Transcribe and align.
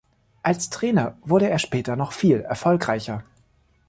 Als 0.41 0.71
Trainer 0.71 1.15
wurde 1.21 1.47
er 1.47 1.59
später 1.59 1.95
noch 1.95 2.11
viel 2.11 2.37
erfolgreicher. 2.39 3.23